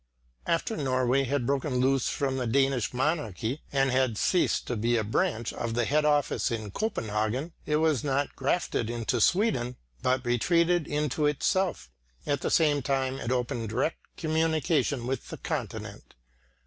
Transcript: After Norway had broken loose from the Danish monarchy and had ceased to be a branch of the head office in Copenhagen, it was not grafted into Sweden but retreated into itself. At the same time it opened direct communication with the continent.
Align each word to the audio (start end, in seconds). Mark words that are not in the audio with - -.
After 0.47 0.75
Norway 0.75 1.25
had 1.25 1.45
broken 1.45 1.75
loose 1.75 2.09
from 2.09 2.37
the 2.37 2.47
Danish 2.47 2.91
monarchy 2.91 3.61
and 3.71 3.91
had 3.91 4.17
ceased 4.17 4.65
to 4.65 4.75
be 4.75 4.97
a 4.97 5.03
branch 5.03 5.53
of 5.53 5.75
the 5.75 5.85
head 5.85 6.05
office 6.05 6.49
in 6.49 6.71
Copenhagen, 6.71 7.53
it 7.67 7.75
was 7.75 8.03
not 8.03 8.35
grafted 8.35 8.89
into 8.89 9.21
Sweden 9.21 9.75
but 10.01 10.25
retreated 10.25 10.87
into 10.87 11.27
itself. 11.27 11.91
At 12.25 12.41
the 12.41 12.49
same 12.49 12.81
time 12.81 13.19
it 13.19 13.31
opened 13.31 13.69
direct 13.69 13.97
communication 14.17 15.05
with 15.05 15.27
the 15.27 15.37
continent. 15.37 16.15